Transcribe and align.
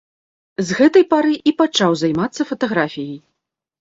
З 0.69 0.77
гэтай 0.79 1.03
пары 1.11 1.33
і 1.51 1.55
пачаў 1.61 1.91
займацца 2.03 2.41
фатаграфіяй. 2.53 3.17